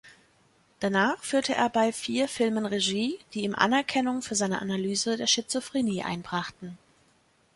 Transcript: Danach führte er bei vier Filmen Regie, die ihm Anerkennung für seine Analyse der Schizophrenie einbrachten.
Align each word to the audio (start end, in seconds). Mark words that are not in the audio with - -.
Danach 0.79 1.21
führte 1.21 1.53
er 1.53 1.69
bei 1.69 1.93
vier 1.93 2.27
Filmen 2.27 2.65
Regie, 2.65 3.19
die 3.35 3.41
ihm 3.43 3.53
Anerkennung 3.53 4.23
für 4.23 4.33
seine 4.33 4.59
Analyse 4.59 5.15
der 5.15 5.27
Schizophrenie 5.27 6.01
einbrachten. 6.01 6.79